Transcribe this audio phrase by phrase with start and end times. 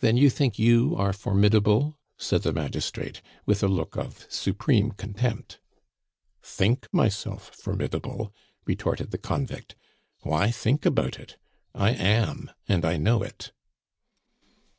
[0.00, 5.60] "Then you think you are formidable?" said the magistrate, with a look of supreme contempt.
[6.42, 8.32] "Think myself formidable?"
[8.64, 9.76] retorted the convict.
[10.22, 11.36] "Why think about it?
[11.74, 13.52] I am, and I know it."